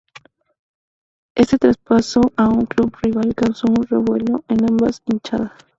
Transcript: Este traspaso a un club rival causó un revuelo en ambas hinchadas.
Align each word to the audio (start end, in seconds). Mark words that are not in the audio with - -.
Este 1.35 1.59
traspaso 1.59 2.21
a 2.35 2.49
un 2.49 2.65
club 2.65 2.91
rival 3.03 3.35
causó 3.35 3.67
un 3.67 3.85
revuelo 3.87 4.43
en 4.47 4.67
ambas 4.67 5.03
hinchadas. 5.05 5.51